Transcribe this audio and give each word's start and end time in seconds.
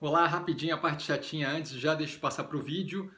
Olá, 0.00 0.28
rapidinho 0.28 0.76
a 0.76 0.78
parte 0.78 1.02
chatinha 1.02 1.50
antes, 1.50 1.72
já 1.72 1.92
deixo 1.92 2.20
passar 2.20 2.44
para 2.44 2.56
o 2.56 2.62
vídeo. 2.62 3.10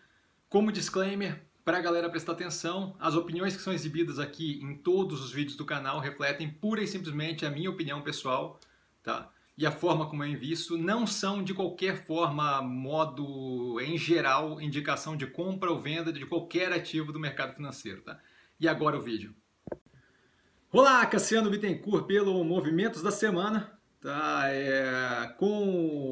Como 0.48 0.72
disclaimer, 0.72 1.44
para 1.62 1.76
a 1.76 1.80
galera 1.82 2.08
prestar 2.08 2.32
atenção, 2.32 2.96
as 2.98 3.14
opiniões 3.14 3.54
que 3.54 3.60
são 3.60 3.74
exibidas 3.74 4.18
aqui 4.18 4.58
em 4.62 4.74
todos 4.76 5.22
os 5.22 5.30
vídeos 5.30 5.58
do 5.58 5.66
canal 5.66 6.00
refletem 6.00 6.48
pura 6.48 6.82
e 6.82 6.86
simplesmente 6.86 7.44
a 7.44 7.50
minha 7.50 7.68
opinião 7.68 8.00
pessoal, 8.00 8.58
tá? 9.02 9.30
E 9.58 9.66
a 9.66 9.70
forma 9.70 10.08
como 10.08 10.24
eu 10.24 10.28
invisto 10.28 10.78
não 10.78 11.06
são 11.06 11.44
de 11.44 11.52
qualquer 11.52 12.06
forma, 12.06 12.62
modo, 12.62 13.78
em 13.78 13.98
geral, 13.98 14.58
indicação 14.58 15.18
de 15.18 15.26
compra 15.26 15.70
ou 15.70 15.82
venda 15.82 16.10
de 16.10 16.24
qualquer 16.24 16.72
ativo 16.72 17.12
do 17.12 17.20
mercado 17.20 17.54
financeiro, 17.54 18.00
tá? 18.00 18.18
E 18.58 18.66
agora 18.66 18.96
o 18.96 19.02
vídeo. 19.02 19.34
Olá, 20.72 21.04
Cassiano 21.04 21.50
Bittencourt 21.50 22.06
pelo 22.06 22.42
Movimentos 22.42 23.02
da 23.02 23.10
Semana. 23.10 23.78
Tá? 24.00 24.44
É, 24.48 25.34
com, 25.36 26.09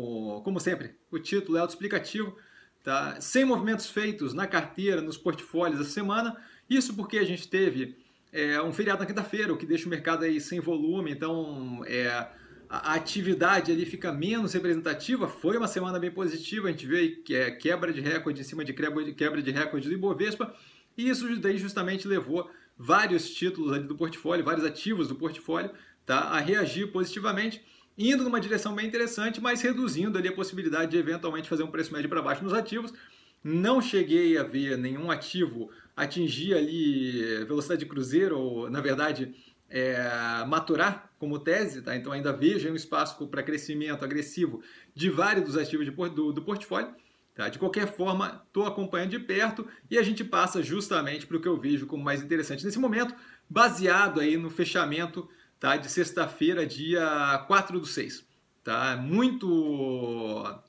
como 0.48 0.58
sempre, 0.58 0.94
o 1.10 1.18
título 1.18 1.58
é 1.58 1.60
autoexplicativo. 1.60 2.34
Tá? 2.82 3.20
Sem 3.20 3.44
movimentos 3.44 3.90
feitos 3.90 4.32
na 4.32 4.46
carteira, 4.46 5.02
nos 5.02 5.18
portfólios 5.18 5.78
da 5.78 5.84
semana. 5.84 6.34
Isso 6.70 6.94
porque 6.94 7.18
a 7.18 7.24
gente 7.24 7.46
teve 7.46 7.98
é, 8.32 8.62
um 8.62 8.72
feriado 8.72 9.00
na 9.00 9.06
quinta-feira, 9.06 9.52
o 9.52 9.58
que 9.58 9.66
deixa 9.66 9.84
o 9.84 9.90
mercado 9.90 10.24
aí 10.24 10.40
sem 10.40 10.58
volume. 10.58 11.10
Então, 11.10 11.82
é, 11.84 12.08
a 12.66 12.94
atividade 12.94 13.70
ali 13.70 13.84
fica 13.84 14.10
menos 14.10 14.54
representativa. 14.54 15.28
Foi 15.28 15.58
uma 15.58 15.68
semana 15.68 15.98
bem 15.98 16.10
positiva. 16.10 16.68
A 16.68 16.70
gente 16.70 16.86
vê 16.86 17.10
que 17.10 17.34
é 17.34 17.50
quebra 17.50 17.92
de 17.92 18.00
recorde 18.00 18.40
em 18.40 18.44
cima 18.44 18.64
de 18.64 18.72
quebra 18.72 19.42
de 19.42 19.50
recorde 19.50 19.86
do 19.86 19.92
Ibovespa. 19.92 20.54
E 20.96 21.10
isso 21.10 21.38
daí 21.40 21.58
justamente 21.58 22.08
levou 22.08 22.50
vários 22.78 23.28
títulos 23.34 23.70
ali 23.74 23.84
do 23.84 23.96
portfólio, 23.96 24.42
vários 24.42 24.64
ativos 24.64 25.08
do 25.08 25.14
portfólio, 25.14 25.72
tá, 26.06 26.20
a 26.20 26.40
reagir 26.40 26.90
positivamente 26.90 27.62
indo 27.98 28.22
numa 28.22 28.40
direção 28.40 28.74
bem 28.74 28.86
interessante, 28.86 29.40
mas 29.40 29.60
reduzindo 29.60 30.16
ali 30.16 30.28
a 30.28 30.32
possibilidade 30.32 30.92
de 30.92 30.96
eventualmente 30.96 31.48
fazer 31.48 31.64
um 31.64 31.70
preço 31.70 31.92
médio 31.92 32.08
para 32.08 32.22
baixo 32.22 32.44
nos 32.44 32.54
ativos. 32.54 32.94
Não 33.42 33.80
cheguei 33.80 34.38
a 34.38 34.44
ver 34.44 34.78
nenhum 34.78 35.10
ativo 35.10 35.70
atingir 35.96 36.54
ali 36.54 37.44
velocidade 37.44 37.80
de 37.80 37.86
cruzeiro, 37.86 38.38
ou 38.38 38.70
na 38.70 38.80
verdade 38.80 39.34
é, 39.68 40.44
maturar 40.46 41.10
como 41.18 41.38
tese, 41.40 41.82
tá? 41.82 41.96
então 41.96 42.12
ainda 42.12 42.32
vejo 42.32 42.70
um 42.70 42.76
espaço 42.76 43.26
para 43.26 43.42
crescimento 43.42 44.04
agressivo 44.04 44.62
de 44.94 45.10
vários 45.10 45.44
dos 45.44 45.56
ativos 45.56 45.84
de, 45.84 45.90
do, 45.90 46.32
do 46.32 46.42
portfólio. 46.42 46.94
Tá? 47.34 47.48
De 47.48 47.58
qualquer 47.58 47.86
forma, 47.86 48.42
estou 48.46 48.66
acompanhando 48.66 49.10
de 49.10 49.18
perto 49.18 49.66
e 49.90 49.98
a 49.98 50.02
gente 50.02 50.24
passa 50.24 50.62
justamente 50.62 51.26
para 51.26 51.36
o 51.36 51.40
que 51.40 51.48
eu 51.48 51.56
vejo 51.56 51.86
como 51.86 52.02
mais 52.02 52.22
interessante 52.22 52.64
nesse 52.64 52.78
momento, 52.78 53.14
baseado 53.48 54.20
aí 54.20 54.36
no 54.36 54.50
fechamento 54.50 55.28
tá? 55.58 55.76
de 55.76 55.90
sexta-feira, 55.90 56.66
dia 56.66 57.44
4 57.46 57.80
do 57.80 57.86
6. 57.86 58.26
Tá? 58.62 58.96
Muito 58.96 60.62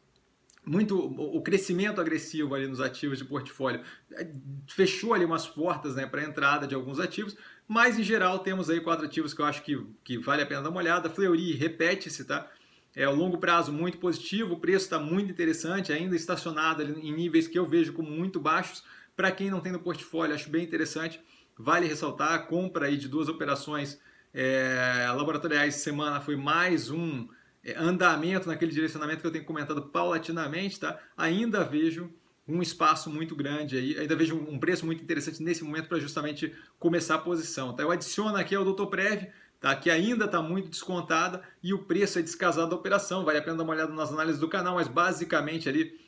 muito 0.66 1.00
o 1.00 1.42
crescimento 1.42 2.00
agressivo 2.00 2.54
ali 2.54 2.68
nos 2.68 2.80
ativos 2.80 3.18
de 3.18 3.26
portfólio 3.26 3.81
é, 4.14 4.28
fechou 4.68 5.16
ali 5.16 5.26
umas 5.26 5.48
portas 5.48 5.96
né, 5.96 6.06
para 6.06 6.22
a 6.22 6.23
entrada 6.23 6.68
de 6.68 6.76
alguns 6.76 7.00
ativos, 7.00 7.36
mas 7.68 7.98
em 7.98 8.04
geral 8.04 8.40
temos 8.40 8.70
aí 8.70 8.80
quatro 8.80 9.06
ativos 9.06 9.34
que 9.34 9.42
eu 9.42 9.46
acho 9.46 9.64
que, 9.64 9.84
que 10.04 10.18
vale 10.20 10.44
a 10.44 10.46
pena 10.46 10.62
dar 10.62 10.70
uma 10.70 10.80
olhada. 10.80 11.09
Fleury 11.09 11.53
repete-se, 11.53 12.24
tá? 12.24 12.48
É 12.96 13.08
o 13.08 13.16
longo 13.16 13.38
prazo 13.38 13.72
muito 13.72 13.98
positivo, 13.98 14.53
o 14.53 14.59
preço 14.59 14.86
está 14.86 15.00
muito 15.00 15.31
interessante, 15.31 15.92
ainda 15.92 16.16
estacionado 16.16 16.84
em 16.84 17.14
níveis 17.14 17.48
que 17.48 17.58
eu 17.58 17.66
vejo 17.66 17.94
como 17.94 18.09
muito 18.09 18.40
baixos. 18.40 18.84
Para 19.16 19.31
quem 19.31 19.50
não 19.50 19.62
tem 19.62 19.72
no 19.72 19.80
portfólio, 19.80 20.36
acho 20.36 20.50
bem 20.50 20.64
interessante. 20.64 21.20
Vale 21.58 21.88
ressaltar 21.88 22.34
a 22.34 22.40
compra 22.40 22.88
aí 22.88 22.98
de 22.98 23.08
duas 23.08 23.28
operações 23.28 24.00
é, 24.33 25.08
laboratoriais 25.16 25.75
semana 25.75 26.22
foi 26.22 26.35
mais 26.35 26.89
um 26.89 27.27
é, 27.63 27.75
andamento 27.77 28.47
naquele 28.47 28.72
direcionamento 28.72 29.22
que 29.22 29.27
eu 29.27 29.31
tenho 29.31 29.45
comentado 29.45 29.81
paulatinamente, 29.81 30.80
tá? 30.80 30.99
Ainda 31.17 31.63
vejo 31.63 32.11
um 32.47 32.61
espaço 32.61 33.09
muito 33.09 33.35
grande 33.35 33.77
aí, 33.77 33.97
ainda 33.97 34.16
vejo 34.16 34.35
um 34.35 34.59
preço 34.59 34.85
muito 34.85 35.03
interessante 35.03 35.41
nesse 35.44 35.63
momento 35.63 35.88
para 35.88 36.00
justamente 36.00 36.53
começar 36.80 37.16
a 37.16 37.19
posição, 37.19 37.73
tá? 37.75 37.84
Eu 37.84 37.91
adiciono 37.91 38.35
aqui 38.35 38.56
ao 38.56 38.63
Doutor 38.63 38.88
Prev, 38.88 39.28
tá? 39.59 39.75
Que 39.75 39.89
ainda 39.89 40.25
está 40.25 40.41
muito 40.41 40.69
descontada 40.69 41.41
e 41.62 41.73
o 41.73 41.79
preço 41.79 42.18
é 42.19 42.22
descasado 42.22 42.69
da 42.69 42.75
operação, 42.75 43.25
vale 43.25 43.38
a 43.38 43.41
pena 43.41 43.57
dar 43.57 43.63
uma 43.63 43.73
olhada 43.73 43.94
nas 43.94 44.12
análises 44.12 44.39
do 44.39 44.47
canal, 44.47 44.75
mas 44.75 44.88
basicamente 44.88 45.68
ali 45.68 46.00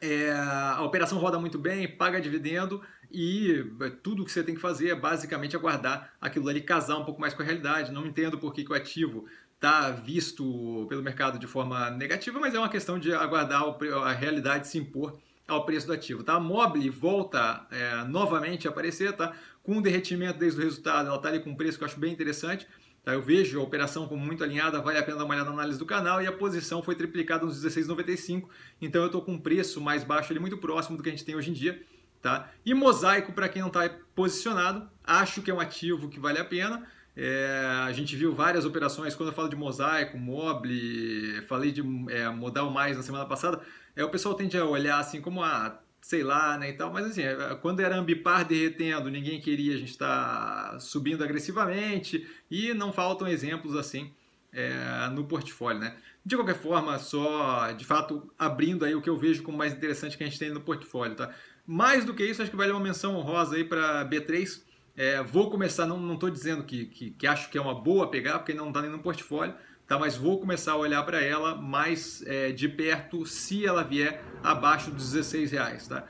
é, 0.00 0.30
a 0.32 0.82
operação 0.82 1.18
roda 1.18 1.38
muito 1.38 1.58
bem, 1.58 1.88
paga 1.88 2.20
dividendo 2.20 2.82
e 3.10 3.64
é, 3.80 3.90
tudo 3.90 4.24
que 4.24 4.32
você 4.32 4.42
tem 4.42 4.54
que 4.54 4.60
fazer 4.60 4.90
é 4.90 4.94
basicamente 4.94 5.56
aguardar 5.56 6.12
aquilo 6.20 6.48
ali 6.48 6.60
casar 6.60 6.98
um 6.98 7.04
pouco 7.04 7.20
mais 7.20 7.32
com 7.32 7.42
a 7.42 7.44
realidade. 7.44 7.92
Não 7.92 8.06
entendo 8.06 8.38
por 8.38 8.52
que, 8.52 8.64
que 8.64 8.72
o 8.72 8.74
ativo 8.74 9.26
está 9.54 9.90
visto 9.90 10.86
pelo 10.88 11.02
mercado 11.02 11.38
de 11.38 11.46
forma 11.46 11.90
negativa, 11.90 12.38
mas 12.38 12.54
é 12.54 12.58
uma 12.58 12.68
questão 12.68 12.98
de 12.98 13.12
aguardar 13.12 13.62
a 14.04 14.12
realidade 14.12 14.68
se 14.68 14.78
impor 14.78 15.18
ao 15.48 15.64
preço 15.64 15.86
do 15.86 15.92
ativo. 15.92 16.22
Tá? 16.22 16.34
A 16.34 16.40
Mobile 16.40 16.90
volta 16.90 17.66
é, 17.70 18.04
novamente 18.04 18.68
a 18.68 18.70
aparecer, 18.70 19.12
tá? 19.14 19.34
com 19.62 19.78
um 19.78 19.82
derretimento 19.82 20.38
desde 20.38 20.60
o 20.60 20.62
resultado, 20.62 21.08
ela 21.08 21.16
está 21.16 21.28
ali 21.28 21.40
com 21.40 21.50
um 21.50 21.56
preço 21.56 21.78
que 21.78 21.84
eu 21.84 21.88
acho 21.88 21.98
bem 21.98 22.12
interessante. 22.12 22.66
Tá? 23.06 23.14
Eu 23.14 23.22
vejo 23.22 23.60
a 23.60 23.62
operação 23.62 24.08
como 24.08 24.26
muito 24.26 24.42
alinhada, 24.42 24.82
vale 24.82 24.98
a 24.98 25.02
pena 25.02 25.18
dar 25.18 25.24
uma 25.24 25.32
olhada 25.32 25.48
na 25.48 25.54
análise 25.54 25.78
do 25.78 25.86
canal 25.86 26.20
e 26.20 26.26
a 26.26 26.32
posição 26.32 26.82
foi 26.82 26.96
triplicada 26.96 27.46
nos 27.46 27.64
16,95, 27.64 28.48
então 28.82 29.02
eu 29.02 29.06
estou 29.06 29.22
com 29.22 29.34
um 29.34 29.38
preço 29.38 29.80
mais 29.80 30.02
baixo 30.02 30.32
ali, 30.32 30.40
muito 30.40 30.58
próximo 30.58 30.96
do 30.96 31.04
que 31.04 31.08
a 31.08 31.12
gente 31.12 31.24
tem 31.24 31.36
hoje 31.36 31.50
em 31.50 31.52
dia. 31.52 31.80
Tá? 32.20 32.50
E 32.64 32.74
mosaico, 32.74 33.32
para 33.32 33.48
quem 33.48 33.62
não 33.62 33.68
está 33.68 33.88
posicionado, 34.12 34.90
acho 35.04 35.40
que 35.40 35.52
é 35.52 35.54
um 35.54 35.60
ativo 35.60 36.08
que 36.08 36.18
vale 36.18 36.40
a 36.40 36.44
pena. 36.44 36.84
É, 37.16 37.84
a 37.86 37.92
gente 37.92 38.16
viu 38.16 38.34
várias 38.34 38.64
operações, 38.64 39.14
quando 39.14 39.28
eu 39.28 39.34
falo 39.36 39.48
de 39.48 39.54
mosaico, 39.54 40.18
mobile, 40.18 41.42
falei 41.46 41.70
de 41.70 41.82
é, 42.10 42.28
modal 42.30 42.72
mais 42.72 42.96
na 42.96 43.04
semana 43.04 43.24
passada, 43.24 43.60
é, 43.94 44.04
o 44.04 44.10
pessoal 44.10 44.34
tende 44.34 44.58
a 44.58 44.64
olhar 44.64 44.98
assim 44.98 45.20
como 45.20 45.44
a 45.44 45.66
ah, 45.66 45.78
sei 46.06 46.22
lá, 46.22 46.56
né, 46.56 46.70
e 46.70 46.72
tal, 46.72 46.92
mas 46.92 47.04
assim, 47.04 47.22
é, 47.22 47.34
quando 47.60 47.80
era 47.80 47.96
ambipar 47.96 48.46
derretendo, 48.46 49.10
ninguém 49.10 49.40
queria, 49.40 49.74
a 49.74 49.76
gente 49.76 49.90
está 49.90 50.78
subindo 50.78 51.24
agressivamente 51.24 52.24
e 52.48 52.72
não 52.72 52.92
faltam 52.92 53.26
exemplos 53.26 53.74
assim 53.74 54.12
é, 54.52 55.08
no 55.12 55.24
portfólio, 55.24 55.80
né. 55.80 55.96
De 56.24 56.36
qualquer 56.36 56.54
forma, 56.54 56.96
só, 57.00 57.72
de 57.72 57.84
fato, 57.84 58.32
abrindo 58.38 58.84
aí 58.84 58.94
o 58.94 59.02
que 59.02 59.10
eu 59.10 59.16
vejo 59.16 59.42
como 59.42 59.58
mais 59.58 59.72
interessante 59.72 60.16
que 60.16 60.22
a 60.22 60.28
gente 60.28 60.38
tem 60.38 60.50
no 60.50 60.60
portfólio, 60.60 61.16
tá. 61.16 61.34
Mais 61.66 62.04
do 62.04 62.14
que 62.14 62.24
isso, 62.24 62.40
acho 62.40 62.52
que 62.52 62.56
vale 62.56 62.70
uma 62.70 62.78
menção 62.78 63.16
honrosa 63.16 63.56
aí 63.56 63.64
para 63.64 64.08
B3, 64.08 64.62
é, 64.96 65.20
vou 65.24 65.50
começar, 65.50 65.86
não 65.86 66.14
estou 66.14 66.30
dizendo 66.30 66.62
que, 66.62 66.86
que, 66.86 67.10
que, 67.10 67.26
acho 67.26 67.50
que 67.50 67.58
é 67.58 67.60
uma 67.60 67.74
boa 67.74 68.08
pegar, 68.08 68.38
porque 68.38 68.54
não 68.54 68.68
está 68.68 68.80
nem 68.80 68.92
no 68.92 69.00
portfólio, 69.00 69.56
tá? 69.86 69.98
mas 69.98 70.16
vou 70.16 70.38
começar 70.38 70.72
a 70.72 70.76
olhar 70.76 71.02
para 71.04 71.22
ela 71.22 71.54
mais 71.54 72.22
é, 72.26 72.52
de 72.52 72.68
perto 72.68 73.26
se 73.26 73.66
ela 73.66 73.82
vier 73.82 74.22
abaixo 74.42 74.90
dos 74.90 75.12
16 75.12 75.52
reais. 75.52 75.88
Tá? 75.88 76.04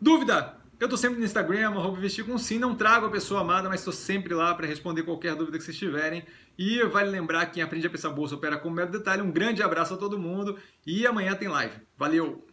Dúvida? 0.00 0.56
Eu 0.78 0.84
estou 0.84 0.98
sempre 0.98 1.18
no 1.18 1.24
Instagram, 1.24 1.70
arroba 1.70 1.98
vestir 1.98 2.22
com 2.22 2.36
sim, 2.36 2.58
não 2.58 2.74
trago 2.74 3.06
a 3.06 3.10
pessoa 3.10 3.40
amada, 3.40 3.66
mas 3.66 3.80
estou 3.80 3.94
sempre 3.94 4.34
lá 4.34 4.54
para 4.54 4.66
responder 4.66 5.04
qualquer 5.04 5.34
dúvida 5.34 5.56
que 5.56 5.64
vocês 5.64 5.76
tiverem. 5.76 6.22
E 6.58 6.82
vale 6.84 7.08
lembrar 7.08 7.46
que 7.46 7.54
quem 7.54 7.62
aprende 7.62 7.86
a 7.86 7.90
pensar 7.90 8.10
bolsa 8.10 8.34
opera 8.34 8.58
com 8.58 8.68
mero 8.68 8.90
detalhe. 8.90 9.22
Um 9.22 9.30
grande 9.30 9.62
abraço 9.62 9.94
a 9.94 9.96
todo 9.96 10.18
mundo 10.18 10.58
e 10.86 11.06
amanhã 11.06 11.34
tem 11.34 11.48
live. 11.48 11.76
Valeu! 11.96 12.44